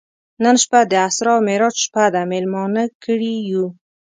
[0.43, 3.65] نن شپه د اسرا او معراج شپه ده میلمانه کړي یو.